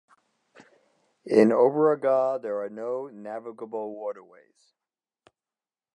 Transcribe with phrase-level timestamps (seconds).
[1.25, 4.73] In Oberallgäu there are no navigable waterways.